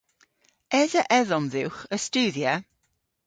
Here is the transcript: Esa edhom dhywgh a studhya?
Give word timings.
Esa 0.81 1.01
edhom 1.19 1.45
dhywgh 1.53 1.81
a 1.95 1.97
studhya? 2.05 2.53